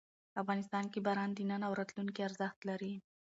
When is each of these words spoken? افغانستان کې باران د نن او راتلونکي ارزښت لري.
افغانستان 0.41 0.85
کې 0.91 0.99
باران 1.05 1.29
د 1.33 1.39
نن 1.49 1.61
او 1.67 1.73
راتلونکي 1.79 2.19
ارزښت 2.27 2.59
لري. 2.69 2.93